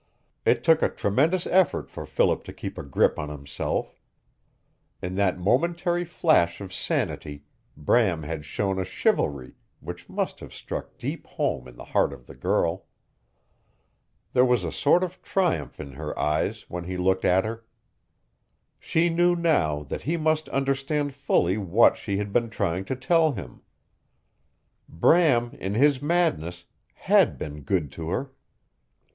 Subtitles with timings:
[0.47, 3.99] It took a tremendous effort for Philip to keep a grip on himself.
[4.99, 7.43] In that momentary flash of sanity
[7.77, 12.25] Bram had shown a chivalry which must have struck deep home in the heart of
[12.25, 12.87] the girl.
[14.33, 17.63] There was a sort of triumph in her eyes when he looked at her.
[18.79, 23.33] She knew now that he must understand fully what she had been trying to tell
[23.33, 23.61] him.
[24.89, 26.65] Bram, in his madness,
[26.95, 28.31] had been good to her.